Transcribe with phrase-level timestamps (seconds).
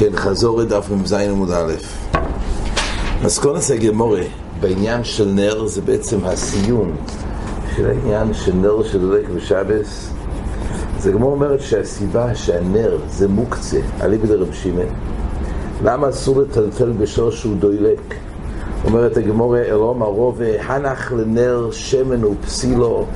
[0.00, 1.72] כן, חזור לדף מ"ז עמוד א'.
[3.24, 4.22] מסקונס הגמורה
[4.60, 6.96] בעניין של נר זה בעצם הסיום
[7.76, 10.10] של העניין של נר של דולק ושבס.
[10.98, 14.94] זה גמור אומרת שהסיבה שהנר זה מוקצה, אליבא דרב שמעון.
[15.84, 18.14] למה אסור לטלטל בשור שהוא דוילק?
[18.84, 23.06] אומרת הגמורה אלום הרוב הנח לנר שמן ופסילו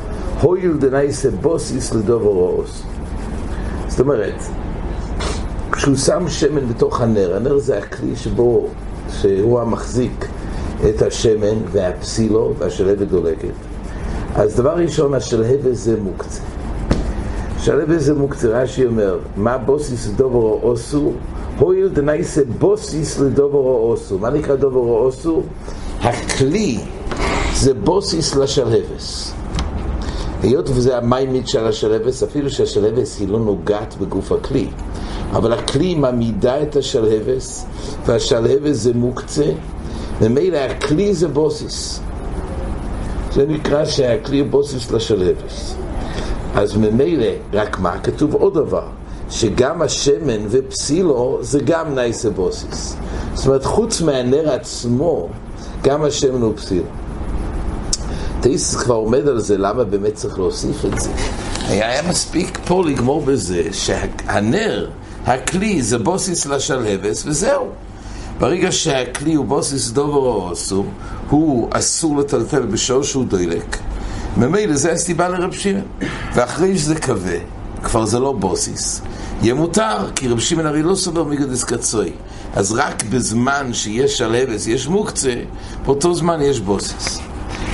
[0.40, 2.82] הויל דנייסה בוסיס לדובר רועוס.
[3.88, 4.42] זאת אומרת,
[5.84, 8.66] כשהוא שם שמן בתוך הנר, הנר זה הכלי שבו,
[9.20, 10.26] שהוא המחזיק
[10.88, 13.52] את השמן והפסילו והשלהבת דולקת.
[14.34, 16.40] אז דבר ראשון, השלהבת זה מוקצה.
[17.58, 21.12] שלהבת זה מוקצה, רש"י אומר, מה בוסיס לדוברו אוסו?
[21.58, 24.18] הואיל דנייסה בוסיס לדוברו אוסו.
[24.18, 25.42] מה נקרא דוברו אוסו?
[26.00, 26.78] הכלי
[27.54, 29.34] זה בוסיס לשלהבס.
[30.42, 34.68] היות וזה המיימית של השלהבס, אפילו שהשלהבס היא לא נוגעת בגוף הכלי.
[35.34, 37.66] אבל הכלי מעמידה את השלהבס,
[38.06, 39.50] והשלהבס זה מוקצה,
[40.20, 42.00] ומילא הכלי זה בוסיס.
[43.32, 45.74] זה נקרא שהכלי הוא בוסיס לשלהבס.
[46.54, 47.98] אז ממילא, רק מה?
[47.98, 48.86] כתוב עוד דבר,
[49.30, 52.96] שגם השמן ופסילו זה גם נייסה בוסיס.
[53.34, 55.28] זאת אומרת, חוץ מהנר עצמו,
[55.82, 56.84] גם השמן הוא פסילו.
[58.40, 61.10] טייס כבר עומד על זה, למה באמת צריך להוסיף את זה?
[61.68, 64.88] היה מספיק פה לגמור בזה שהנר
[65.26, 67.68] הכלי זה בוסיס לשלהבס, וזהו.
[68.38, 70.86] ברגע שהכלי הוא בוסיס דובר או אסור,
[71.30, 73.78] הוא אסור לטלטל בשור שהוא דוילק.
[74.36, 75.82] ממילא זה הסיבה לרב שמעון.
[76.34, 77.38] ואחרי שזה כבה,
[77.82, 79.02] כבר זה לא בוסיס,
[79.42, 82.12] יהיה מותר, כי רב שמעון הרי לא סובר מגדס קצוי.
[82.54, 85.34] אז רק בזמן שיש שלהבס, יש מוקצה,
[85.84, 87.20] באותו זמן יש בוסיס.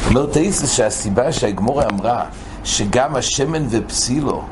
[0.09, 2.25] אומר תאיסס שהסיבה שהגמורה אמרה
[2.65, 4.43] שגם השמן ופסילו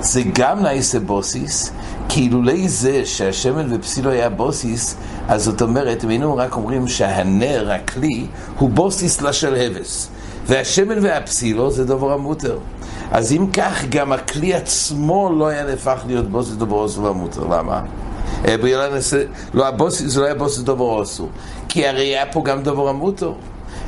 [0.00, 1.72] זה גם נעשה בוסיס,
[2.08, 4.96] כי אילולי זה שהשמן ופסילו היה בוסיס,
[5.28, 8.26] אז זאת אומרת, אם היינו רק אומרים שהנר, הכלי,
[8.58, 10.08] הוא בוסיס לשלהבס.
[10.46, 12.58] והשמן והפסילו זה דבר המותר.
[13.12, 17.44] אז אם כך, גם הכלי עצמו לא היה נהפך להיות בוסיס דבר אסור והמותר.
[17.44, 17.80] למה?
[18.44, 18.56] אה,
[19.54, 21.28] לא, הבוסיס, זה לא היה בוסיס דבר אסור.
[21.68, 23.32] כי הרי היה פה גם דבר המותר.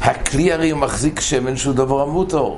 [0.03, 2.51] הכלי הרי מחזיק שמן שהוא דבר המותר.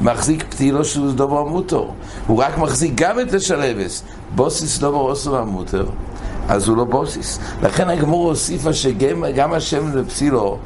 [0.00, 1.84] מחזיק פתילו שהוא דבר מותר.
[2.26, 4.02] הוא רק מחזיק גם את השלבס.
[4.34, 5.86] בוסיס דבר אוסו והמותר,
[6.48, 7.38] אז הוא לא בוסיס.
[7.62, 10.58] לכן הגמור הוסיפה שגם השמן ופסילו,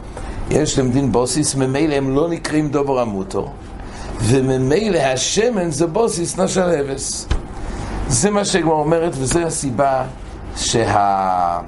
[0.50, 3.44] יש להם דין בוסיס, ממילא הם לא נקראים דבר המותר.
[4.20, 7.28] וממילא השמן זה בוסיס נשלבס.
[8.08, 10.04] זה מה שהגמור אומרת, וזו הסיבה
[10.56, 11.58] שה...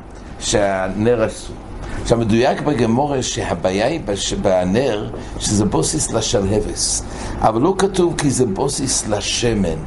[0.41, 1.64] שהנר אסור.
[2.05, 4.01] עכשיו מדויק בגמורה שהבעיה היא
[4.43, 7.03] בנר שזה בוסיס לשלהבס
[7.41, 9.79] אבל לא כתוב כי זה בוסיס לשמן.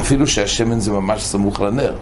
[0.00, 1.94] אפילו שהשמן זה ממש סמוך לנר.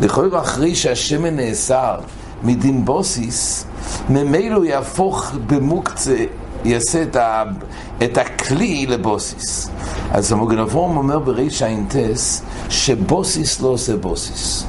[0.00, 1.96] לכאורה אחרי שהשמן נאסר
[2.42, 3.64] מדין בוסיס
[4.08, 6.16] ממילא יהפוך במוקצה
[6.64, 7.42] יעשה את, ה,
[8.04, 9.70] את הכלי לבוסיס
[10.10, 14.66] אז המוגנבורם אומר בריש האינטס שבוסיס לא עושה בוסיס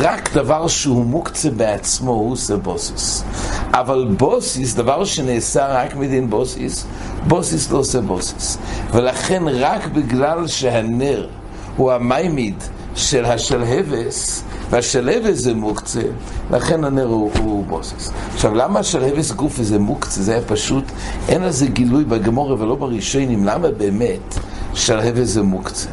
[0.00, 3.24] רק דבר שהוא מוקצה בעצמו הוא עושה בוסיס.
[3.70, 6.86] אבל בוסיס, דבר שנעשה רק מדין בוסיס,
[7.28, 8.58] בוסיס לא עושה בוסיס.
[8.92, 11.28] ולכן רק בגלל שהנר
[11.76, 12.54] הוא המיימיד
[12.94, 16.02] של השלהבס, והשלהבס זה מוקצה,
[16.50, 18.12] לכן הנר הוא, הוא בוסיס.
[18.34, 20.22] עכשיו, למה השלהבס גוף זה מוקצה?
[20.22, 20.84] זה היה פשוט,
[21.28, 24.34] אין לזה גילוי בגמורה ולא בראשונים, למה באמת
[24.74, 25.88] שלהבס זה מוקצה?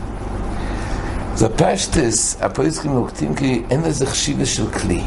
[1.42, 5.02] זה פשטס, הפויסקים נוקטים כי אין לזה חשיבה של כלי.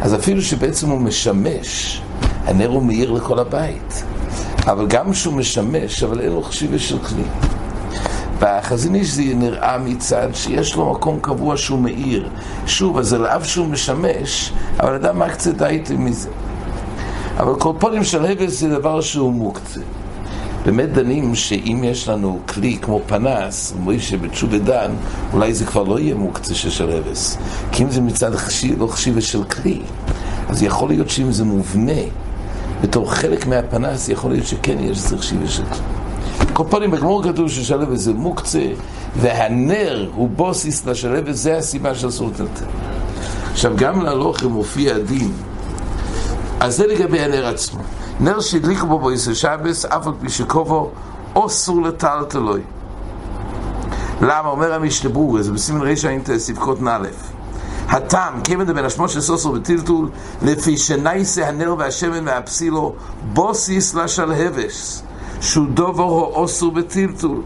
[0.00, 2.02] אז אפילו שבעצם הוא משמש,
[2.44, 4.04] הנר הוא מאיר לכל הבית.
[4.66, 7.22] אבל גם שהוא משמש, אבל אין לו חשיבה של כלי.
[8.40, 12.28] בחזון איש זה נראה מצד שיש לו מקום קבוע שהוא מאיר.
[12.66, 16.28] שוב, אז על אף שהוא משמש, אבל אדם מקצה די מזה.
[17.36, 19.80] אבל כל פונים של הבס זה דבר שהוא מוקצה.
[20.64, 24.90] באמת דנים שאם יש לנו כלי כמו פנס, אומרים שבתשובה דן,
[25.32, 27.38] אולי זה כבר לא יהיה מוקצה של שלהבס.
[27.72, 29.80] כי אם זה מצד חשיב, לא חשיבה של כלי,
[30.48, 32.02] אז יכול להיות שאם זה מובנה
[32.82, 36.46] בתור חלק מהפנס, יכול להיות שכן יש לזה חשיבה של כלי.
[36.52, 38.66] כל פעמים בגמור כתוב ששלהבס זה מוקצה,
[39.16, 42.64] והנר הוא בוסיס לשלהבס, זה הסיבה של אסור לטלטל.
[43.52, 45.32] עכשיו גם להלוך מופיע הדין,
[46.60, 47.80] אז זה לגבי הנר עצמו.
[48.20, 50.90] נר שהדליקו בו בויסר שבס, אף על פי שקובו,
[51.36, 52.60] אוסור לטלטלוי.
[54.20, 54.48] למה?
[54.48, 57.06] אומר המשנה ברורה, זה בסימן רישא אינטרס, ספקות נ"א.
[57.88, 60.10] הטעם, כיוון דבין השמות של סוסר וטלטול,
[60.42, 62.94] לפי שנייסה הנר והשמן והפסילו,
[63.32, 65.02] בוסיס לשלהבס,
[65.40, 67.42] שהוא דובר או אוסור בטלטול.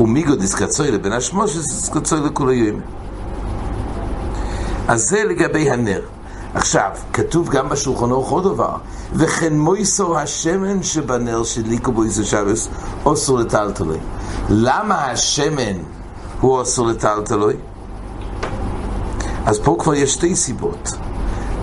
[0.00, 2.80] ומיגו דיסקצוי לבין השמות של דיסקצוי לכולי יום.
[4.88, 6.00] אז זה לגבי הנר.
[6.54, 8.76] עכשיו, כתוב גם בשולחן אורך עוד דבר,
[9.12, 12.68] וכן מויסור השמן שבנר שהדליקו בו איזה שבס,
[13.04, 13.98] אוסור לטלטלוי.
[14.48, 15.76] למה השמן
[16.40, 17.54] הוא אוסור לטלטלוי?
[19.46, 20.92] אז פה כבר יש שתי סיבות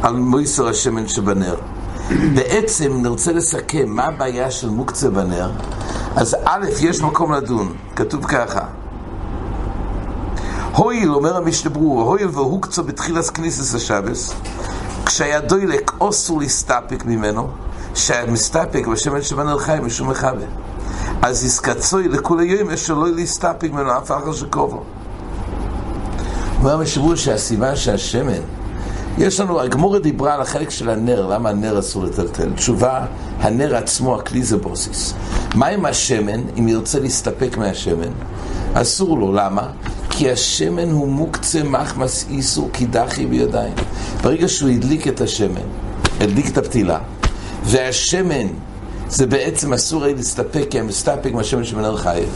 [0.03, 1.55] על מויסור השמן שבנר.
[2.35, 5.51] בעצם נרצה לסכם מה הבעיה של מוקצה בנר,
[6.15, 8.65] אז א', יש מקום לדון, כתוב ככה
[10.75, 14.33] הויל, אומר המשנה ברור, הויל והוקצו בתחילת כניסס השבס,
[15.13, 17.47] כשהיה דוילק אוסור להסתפק ממנו,
[17.95, 20.45] שהיה מסתפק בשמן שבנר חי משום מחווה.
[21.21, 24.83] אז יסקצוי לכולי יום אשר לא להסתפק ממנו אף אחר שקובו.
[26.59, 28.41] אומר המשנה שהסיבה שהשמן
[29.17, 32.51] יש לנו, הגמורה דיברה על החלק של הנר, למה הנר אסור לטלטל?
[32.55, 33.05] תשובה,
[33.39, 35.13] הנר עצמו, הכלי זה בוסיס.
[35.55, 38.11] מה עם השמן, אם ירצה להסתפק מהשמן?
[38.73, 39.71] אסור לו, למה?
[40.21, 43.73] כי השמן הוא מוקצה מחמס איסור קידחי בידיים.
[44.23, 45.61] ברגע שהוא הדליק את השמן,
[46.19, 46.99] הדליק את הפתילה,
[47.63, 48.47] והשמן
[49.09, 52.29] זה בעצם אסור היה להסתפק, כי המסתפק מהשמן שמנהל חייב.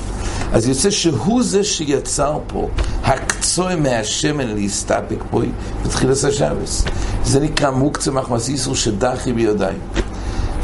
[0.53, 2.69] אז יוצא שהוא זה שיצר פה
[3.03, 5.41] הקצוע מהשמן להסתפק פה
[5.85, 6.85] בתחילת השבס.
[7.23, 9.79] זה נקרא מוקצה מחמס איסור שדחי בידיים.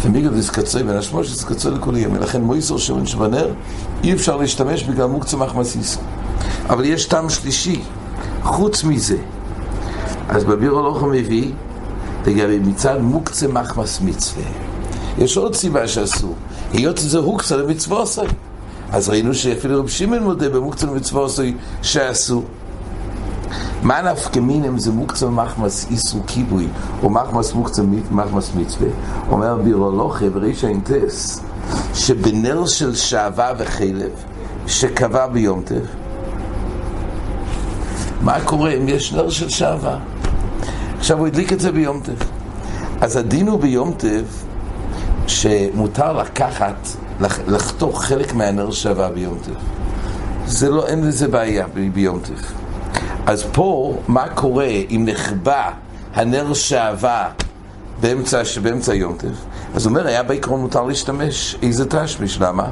[0.01, 3.53] ומיגד קצוי בין השמוש קצוי לכל יום, ולכן מויסור שמן שבנר
[4.03, 6.03] אי אפשר להשתמש בגלל מוקצה מחמס איסור.
[6.71, 7.81] אבל יש טעם שלישי,
[8.43, 9.17] חוץ מזה.
[10.29, 11.51] אז בביר הלוך מביא
[12.27, 14.43] לגבי מצד מוקצה מחמס מצווה.
[15.17, 16.33] יש עוד סיבה שעשו,
[16.73, 18.27] היות שזה הוקצה למצווה עשוי.
[18.91, 22.43] אז ראינו שאפילו רב שמעון מודה במוקצה למצווה עשוי שעשו.
[23.83, 26.67] מה נפקא מינם זה מוקצה מחמס איסור כיבוי,
[27.03, 27.81] או מחמס מוקצה
[28.11, 28.89] מחמס מצווה,
[29.29, 31.41] אומר בירולוכה בריש האינטס,
[31.93, 34.11] שבנר של שעווה וחלב,
[34.67, 35.85] שקבע ביום טף,
[38.21, 39.97] מה קורה אם יש נר של שעווה?
[40.97, 42.25] עכשיו הוא הדליק את זה ביום טף.
[43.01, 44.43] אז הדין הוא ביום טף
[45.27, 46.87] שמותר לקחת,
[47.47, 49.61] לחתוך חלק מהנר שעווה ביום טף.
[50.45, 52.53] זה לא, אין לזה בעיה ביום טף.
[53.25, 55.71] אז פה, מה קורה אם נחבא
[56.13, 57.29] הנר שעווה
[58.01, 59.27] באמצע, באמצע יום טף?
[59.75, 62.69] אז הוא אומר, היה בעיקרון מותר להשתמש איזה תשמיש, למה?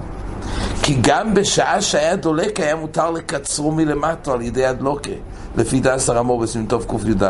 [0.89, 5.11] כי גם בשעה שהיה דולק היה מותר לקצרו מלמטו על ידי הדלוקה,
[5.57, 7.23] לפי דס הרמו בסמים טוב קי"ד.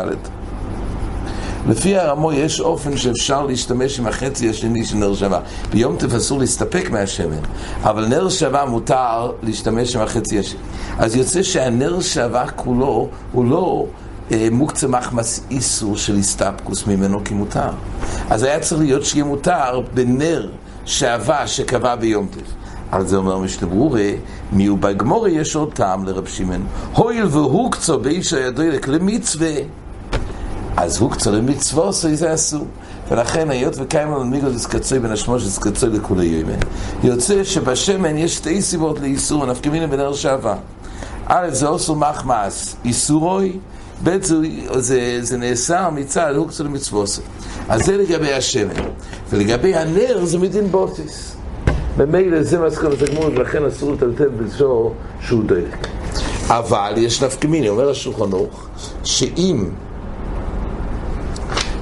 [1.68, 5.40] לפי הרמו יש אופן שאפשר להשתמש עם החצי השני של נר שווה.
[5.70, 7.40] ביום טף אסור להסתפק מהשמן,
[7.82, 10.60] אבל נר שווה מותר להשתמש עם החצי השני.
[10.98, 13.86] אז יוצא שהנר שווה כולו הוא לא
[14.32, 17.70] אה, מוקצה מחמס איסור של הסתפקוס ממנו כי מותר.
[18.30, 20.48] אז היה צריך להיות שיהיה מותר בנר
[20.86, 22.59] שווה שקבע ביום טף.
[22.92, 24.10] על זה אומר משנה ברורה,
[24.52, 26.66] מיהו בגמורי יש עוד טעם לרב שמעון.
[26.94, 29.52] הואיל והוקצו באיש הידוילק למצווה,
[30.76, 32.66] אז הוקצו למצווה, זה אסור.
[33.10, 36.52] ולכן היות וקיימה למיגו דסקצוי בין השמוש דסקצוי לכולי יומה.
[37.02, 40.54] יוצא שבשמן יש שתי סיבות לאיסור, נפקמינה בנר שעבה.
[41.26, 43.58] א', זה אוסו מחמאס, איסורוי,
[44.04, 44.36] ב', זה,
[44.80, 47.20] זה, זה נאסר מצד הוקצו למצוות.
[47.68, 48.74] אז זה לגבי השמן.
[49.30, 51.36] ולגבי הנר זה מדין בוטיס.
[52.00, 55.86] ממילא זה מסקנות הגמור, ולכן אסור לטלטל בזו שהוא דלק.
[56.48, 58.68] אבל יש נפקמיני, אומר השולחן ערוך,
[59.04, 59.64] שאם,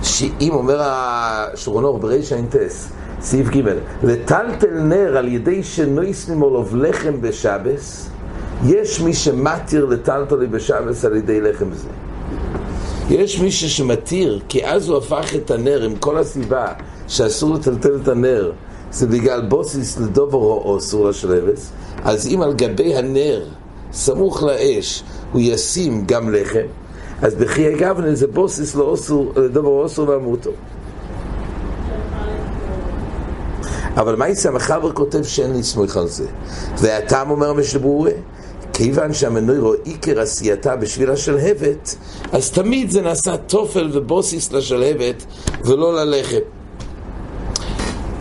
[0.02, 3.62] שאם אומר השולחן ערוך בריש האינטס, סעיף ג'
[4.02, 8.10] לטלטל נר על ידי שנויס ממולוב לחם בשבס,
[8.66, 11.88] יש מי שמתיר לטלטלי בשבס על ידי לחם זה.
[13.10, 16.66] יש מישהו שמתיר, כי אז הוא הפך את הנר עם כל הסיבה
[17.08, 18.52] שאסור לטלטל את הנר
[18.92, 21.70] זה בגלל בוסיס לדוברו אסור לשלבס,
[22.04, 23.44] אז אם על גבי הנר,
[23.92, 25.02] סמוך לאש,
[25.32, 26.66] הוא ישים גם לחם,
[27.22, 28.76] אז בחיי גבנה זה בוסיס
[29.36, 30.50] לדוברו אסור לעמותו.
[33.96, 34.48] אבל מה יצא?
[34.48, 36.26] המחבר כותב שאין לסמוך על זה.
[36.78, 38.10] והטעם אומר משבורה,
[38.72, 41.94] כיוון שהמנוירו עיקר עשייתה בשביל השלהבת,
[42.32, 45.24] אז תמיד זה נעשה תופל ובוסיס לשלהבת
[45.64, 46.57] ולא ללחם.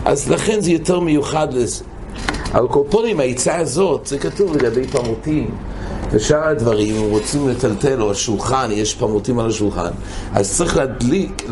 [0.08, 1.84] אז לכן זה יותר מיוחד לזה.
[2.52, 5.50] על קורפונים, העצה הזאת, זה כתוב לגבי פמוטים
[6.10, 9.90] ושאר הדברים, אם רוצים לטלטל, או השולחן, יש פמוטים על השולחן,
[10.34, 11.42] אז צריך להדליק,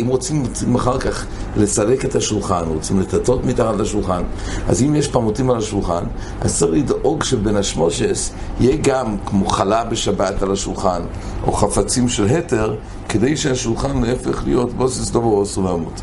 [0.00, 0.42] אם רוצים,
[0.76, 4.22] אחר כך לסלק את השולחן, רוצים לטטות מתחת לשולחן,
[4.68, 6.04] אז אם יש פמוטים על השולחן,
[6.40, 11.02] אז צריך לדאוג שבין השמושס יהיה גם כמו חלה בשבת על השולחן,
[11.46, 12.74] או חפצים של התר,
[13.08, 16.00] כדי שהשולחן יהפך להיות בוסס דובו או סולמות.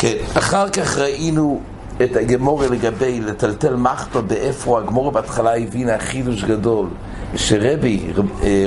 [0.00, 1.60] כן, אחר כך ראינו
[2.04, 6.86] את הגמורה לגבי לטלטל מחטו באפרו, הגמורה בהתחלה הבינה חידוש גדול,
[7.36, 8.12] שרבי,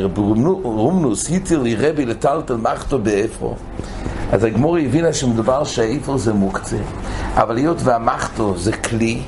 [0.01, 0.17] רב
[0.63, 3.55] רומנוס, היטיל לי רבי לטלטל מחתו באפרו.
[4.31, 6.77] אז הגמור הבינה שמדובר שהאיפר זה מוקצה,
[7.35, 9.21] אבל היות והמחתו זה כלי,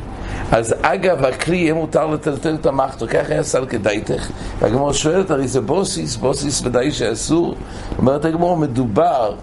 [0.51, 4.29] אז אגב הכלי יהיה מותר לטלטל את המחתו, ככה היה סל כדאיתך.
[4.59, 7.55] והגמור שואלת, הרי זה בוסיס, בוסיס ודאי שאסור.
[7.97, 9.35] אומרת הגמור, מדובר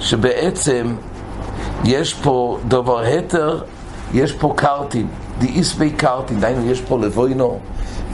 [0.00, 0.94] שבעצם
[1.84, 3.60] יש פה דבר התר,
[4.14, 5.06] יש פה קרטין,
[5.38, 7.58] די בי קרטין, דהיינו יש פה לבוינו,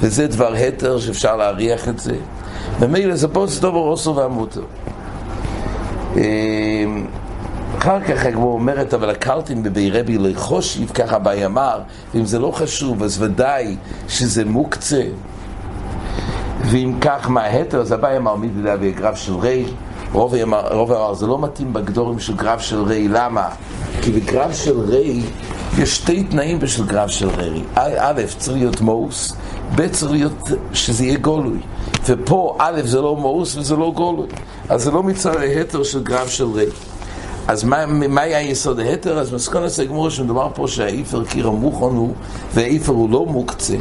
[0.00, 2.16] וזה דבר התר שאפשר להריח את זה.
[2.80, 4.62] ומילא זה בוס דבר אוסו והמוטר.
[6.16, 7.06] אמ,
[7.78, 11.80] אחר כך הגמור אומרת, אבל הקרטין בבי רבי לחושיב, ככה אביי אמר,
[12.14, 13.76] ואם זה לא חשוב, אז ודאי
[14.08, 15.02] שזה מוקצה.
[16.64, 17.80] ואם כך, מה ההתר?
[17.80, 19.64] אז אביי אמר, מי מידי בגרף של רי,
[20.12, 23.48] רוב אמר, זה לא מתאים בגדורים של גרף של רי, למה?
[24.02, 25.22] כי בגרף של רי
[25.78, 27.62] יש שתי תנאים בשביל גרף של רי.
[27.74, 29.32] א', צריך להיות מאוס,
[29.74, 31.58] ב', צריך להיות שזה יהיה גולוי.
[32.06, 34.26] ופה א', זה לא מאוס וזה לא גולוי.
[34.68, 36.66] אז זה לא מצד ההתר של גרף של רי.
[37.48, 39.18] אז מה, מה היה יסוד ההתר?
[39.18, 42.14] אז מסכונת הגמור שמדובר פה שהאיפר קיר המוכן הוא,
[42.54, 43.76] והאיפר הוא לא מוקצה.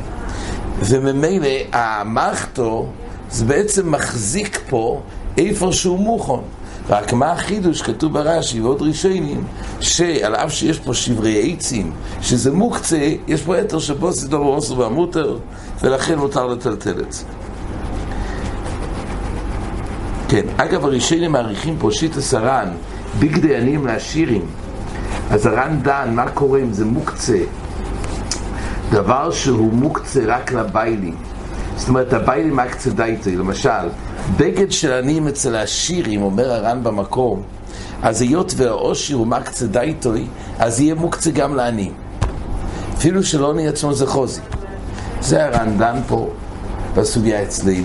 [0.79, 2.85] וממילא המחתו
[3.31, 5.01] זה בעצם מחזיק פה
[5.37, 6.41] איפה שהוא מוכן.
[6.89, 9.43] רק מה החידוש, כתוב ברש"י ועוד ראשונים,
[9.79, 15.37] שעל אף שיש פה שברי עצים, שזה מוקצה, יש פה יתר שבו דבר עושו והמותר,
[15.81, 17.23] ולכן מותר לטלטל את זה.
[20.29, 22.69] כן, אגב הראשונים מעריכים פה שיטה הר"ן,
[23.19, 24.45] בגדי עניים לעשירים.
[25.31, 27.39] אז הר"ן דן, מה קורה אם זה מוקצה?
[28.91, 31.15] דבר שהוא מוקצה רק לביילים.
[31.75, 33.69] זאת אומרת, הביילים אקצה דייטי, למשל,
[34.37, 37.41] בגד של עניים אצל העשירים, אומר הר"ן במקום,
[38.03, 40.27] אז היות והעושר הוא מקצה דייטוי,
[40.59, 41.93] אז יהיה מוקצה גם לעניים.
[42.97, 44.41] אפילו שלא נהיה עצמו זה חוזי.
[45.21, 46.29] זה הר"ן דן פה
[46.95, 47.83] בסוגיה אצלי.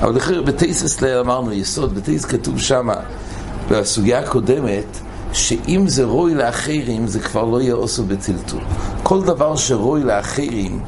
[0.00, 2.94] אבל אחרי בטייס ליל אמרנו יסוד, בטייס כתוב שמה,
[3.70, 4.98] בסוגיה הקודמת,
[5.32, 8.60] שאם זה רוי לאחרים, זה כבר לא יהיה אוסו בטלטול.
[9.02, 10.80] כל דבר שרוי לאחרים,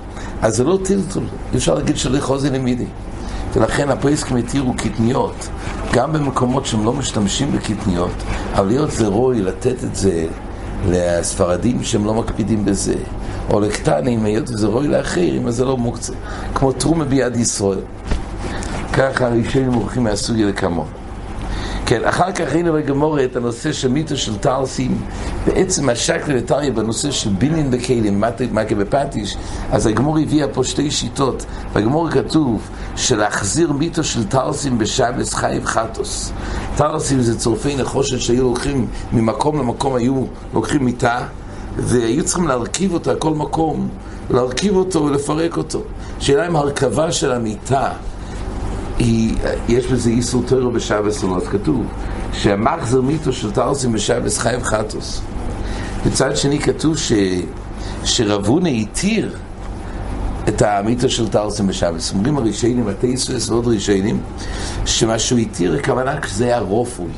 [0.43, 1.25] אז זה לא טלטול.
[1.53, 2.87] אי אפשר להגיד שלא חוזי למידי.
[3.55, 5.49] ולכן הפריסקים התירו קטניות,
[5.93, 8.23] גם במקומות שהם לא משתמשים בקטניות,
[8.55, 10.27] אבל להיות זה רוי לתת את זה
[10.89, 12.95] לספרדים שהם לא מקפידים בזה,
[13.51, 16.13] או לקטנים, היות וזה רוי לאחרים, אז זה לא מוקצה.
[16.55, 17.81] כמו תרומה ביד ישראל.
[18.93, 20.87] ככה הראשונים מורחים מהסוגיה לכמון.
[21.89, 24.99] כן, אחר כך ראינו בגמורה את הנושא של מיתו של טרסים,
[25.47, 29.37] בעצם השקל לטריה בנושא של בינין בכלים, מכה בפטיש,
[29.73, 31.47] אז הגמור הביאה פה שתי שיטות.
[31.75, 36.33] בגמור כתוב שלהחזיר מיתו של טרסים בשבס חייב חטוס.
[36.77, 41.27] טרסים זה צורפי נחושת שהיו לוקחים ממקום למקום, היו לוקחים מיטה,
[41.77, 43.89] והיו צריכים להרכיב אותה כל מקום,
[44.31, 45.83] להרכיב אותו ולפרק אותו.
[46.21, 47.91] שאלה אם הרכבה של המיטה
[48.99, 49.35] היא,
[49.69, 51.87] יש בזה איסור טרו בשבס או כתוב
[52.33, 55.21] שהמחזר מיתו של טרסים בשבס חייב חטוס.
[56.07, 57.13] מצד שני כתוב ש,
[58.05, 59.37] שרבונה התיר
[60.49, 62.13] את המיתו של טרסים בשבס.
[62.13, 64.21] אומרים הראשיינים, הטייסוס ועוד ראשיינים,
[64.87, 67.11] שמה שהוא התיר הכוונה שזה היה רופוי.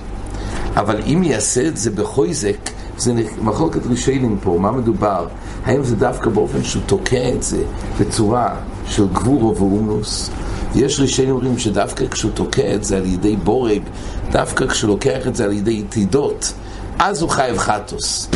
[0.77, 5.27] אבל אם יעשה את זה בחויזק, זה מחלוקת ראשיינים פה, מה מדובר?
[5.65, 7.63] האם זה דווקא באופן שהוא תוקע את זה
[8.01, 8.55] בצורה
[8.87, 10.31] של גבורו ואומנוס?
[10.75, 13.83] יש ראשי אומרים שדווקא כשהוא תוקע את זה על ידי בורג,
[14.33, 16.53] דווקא כשהוא לוקח את זה על ידי יתידות,
[16.99, 18.29] אז הוא חייב חטוס.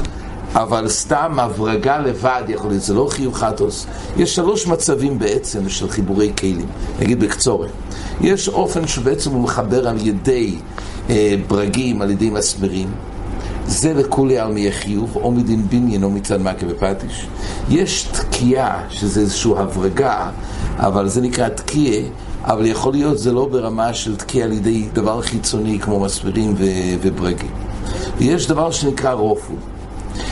[0.55, 3.87] אבל סתם הברגה לבד יכול להיות, זה לא חיוב חטוס.
[4.17, 6.67] יש שלוש מצבים בעצם של חיבורי כלים,
[7.01, 7.71] נגיד בקצורת.
[8.21, 10.57] יש אופן שבעצם הוא מחבר על ידי
[11.11, 12.89] אה, ברגים, על ידי מסמרים.
[13.67, 17.27] זה לכולי על מי חיוב, או מדין בניין או מצד מכה ופטיש.
[17.69, 20.31] יש תקיעה, שזה איזושהי הברגה,
[20.77, 22.03] אבל זה נקרא תקיעה,
[22.45, 26.65] אבל יכול להיות זה לא ברמה של תקיעה על ידי דבר חיצוני כמו מסבירים ו-
[27.03, 27.51] וברגים.
[28.19, 29.57] ויש דבר שנקרא רופוי.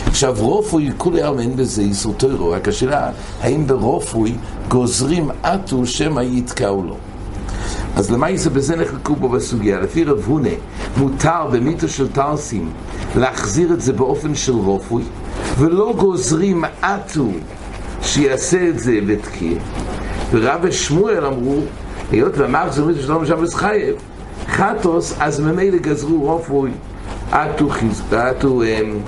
[0.07, 3.11] עכשיו רופוי, כולי על אין בזה איסור טרו, רק השאלה,
[3.41, 4.35] האם ברופוי
[4.69, 6.97] גוזרים עטו שמא יתקעו לו.
[7.97, 9.81] אז למה זה בזה נחלקו בו בסוגיה?
[9.81, 10.49] לפי רב הונה,
[10.97, 12.71] מותר במיתו של טרסים
[13.17, 15.03] להחזיר את זה באופן של רופוי,
[15.59, 17.29] ולא גוזרים עטו
[18.03, 19.59] שיעשה את זה ותקיע.
[20.31, 21.61] ורב ושמואל אמרו,
[22.11, 23.95] היות ואמר זה מיתו של שלום שבס חייב,
[24.49, 26.71] חטוס, אז ממילא גזרו רופוי,
[27.33, 27.69] עטו
[28.13, 28.99] עטו, אמ,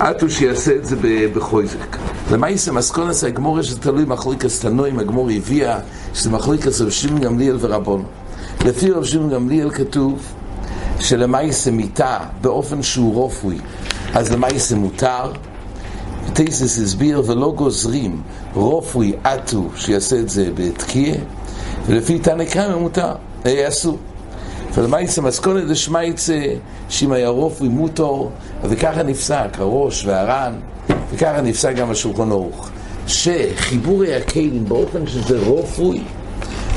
[0.00, 0.96] עטו שיעשה את זה
[1.34, 2.03] בחויזק.
[2.30, 5.78] למעשה מסקונס הגמור שזה תלוי מחליקס תנועים, הגמור הביאה
[6.14, 8.04] שזה מחליקס רב שמעון גמליאל ורבון.
[8.64, 10.22] לפי רב שמעון גמליאל כתוב
[11.00, 13.58] שלמעשה מיטה באופן שהוא רופוי,
[14.14, 15.32] אז למעשה מותר.
[16.32, 18.22] טייסס הסביר ולא גוזרים
[18.54, 21.14] רופוי עטו שיעשה את זה בתקיע,
[21.86, 23.12] ולפי תנא קרמא מותר,
[23.46, 23.98] אה, אסור.
[24.74, 26.42] ולמעשה מסכונת דשמייצה
[26.88, 28.30] שאם היה רופוי מוטור,
[28.62, 30.52] וככה נפסק הראש והר"ן,
[31.12, 32.68] וככה נפסק גם השולחון ערוך.
[33.06, 36.02] שחיבורי הכלים באופן שזה רופוי,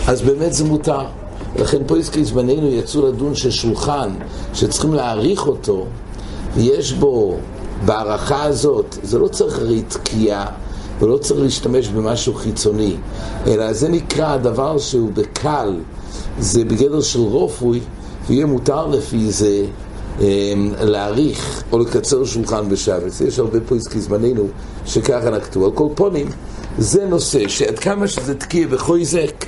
[0.07, 1.05] אז באמת זה מותר.
[1.55, 4.09] לכן פה עסקי זמננו יצאו לדון ששולחן,
[4.53, 5.85] שצריכים להעריך אותו,
[6.55, 7.37] ויש בו,
[7.85, 10.45] בהערכה הזאת, זה לא צריך הרי תקיעה,
[10.99, 12.95] ולא צריך להשתמש במשהו חיצוני,
[13.47, 15.75] אלא זה נקרא הדבר שהוא בקל,
[16.39, 17.79] זה בגדר של רופוי,
[18.27, 19.65] ויהיה מותר לפי זה
[20.21, 23.21] אמ, להעריך או לקצר שולחן בשבת.
[23.27, 24.47] יש הרבה פה עסקי זמננו
[24.85, 25.65] שככה נקטו.
[25.65, 26.27] על כל פונים,
[26.77, 29.45] זה נושא שעד כמה שזה תקיע וחויזק,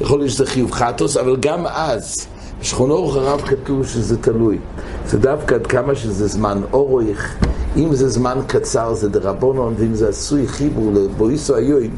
[0.00, 2.26] יכול להיות שזה חיוב חטוס, אבל גם אז,
[2.60, 4.58] בשכונו אורך הרב כתוב שזה תלוי.
[5.06, 7.36] זה דווקא עד כמה שזה זמן אורך,
[7.76, 11.96] אם זה זמן קצר זה דרבונון, ואם זה עשוי חיבור לבויסו היואים,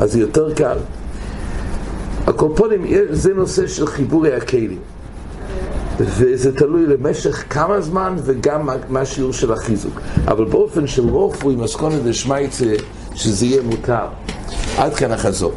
[0.00, 0.78] אז זה יותר קל.
[2.26, 4.93] הקופונים, זה נושא של חיבורי הכלים.
[5.98, 10.00] וזה תלוי למשך כמה זמן וגם מה השיעור של החיזוק.
[10.28, 11.08] אבל באופן של
[11.50, 12.64] עם אסכונה דשמייצה
[13.14, 14.06] שזה יהיה מותר.
[14.78, 15.52] עד כאן החזור.